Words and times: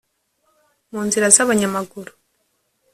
munzira 0.91 1.27
z' 1.35 1.39
abanyamaguru 1.43 2.11